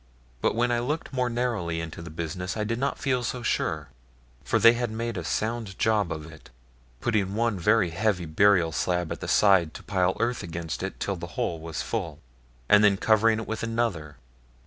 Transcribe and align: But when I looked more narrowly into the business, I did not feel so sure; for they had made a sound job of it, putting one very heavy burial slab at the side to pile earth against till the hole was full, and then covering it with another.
But 0.41 0.55
when 0.55 0.71
I 0.71 0.79
looked 0.79 1.13
more 1.13 1.29
narrowly 1.29 1.79
into 1.79 2.01
the 2.01 2.09
business, 2.09 2.57
I 2.57 2.63
did 2.63 2.79
not 2.79 2.97
feel 2.97 3.21
so 3.23 3.43
sure; 3.43 3.89
for 4.43 4.57
they 4.57 4.73
had 4.73 4.89
made 4.89 5.15
a 5.15 5.23
sound 5.23 5.77
job 5.77 6.11
of 6.11 6.25
it, 6.31 6.49
putting 7.01 7.35
one 7.35 7.59
very 7.59 7.91
heavy 7.91 8.25
burial 8.25 8.71
slab 8.71 9.11
at 9.11 9.19
the 9.19 9.27
side 9.27 9.75
to 9.75 9.83
pile 9.83 10.17
earth 10.19 10.41
against 10.41 10.83
till 10.97 11.17
the 11.17 11.27
hole 11.37 11.59
was 11.59 11.83
full, 11.83 12.17
and 12.67 12.83
then 12.83 12.97
covering 12.97 13.41
it 13.41 13.47
with 13.47 13.61
another. 13.61 14.17